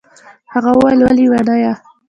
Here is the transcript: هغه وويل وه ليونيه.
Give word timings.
هغه 0.53 0.69
وويل 0.77 0.99
وه 1.05 1.11
ليونيه. 1.17 1.73